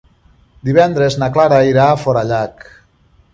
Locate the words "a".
1.91-2.01